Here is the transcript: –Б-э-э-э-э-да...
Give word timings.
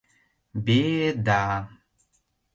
–Б-э-э-э-э-да... 0.63 1.39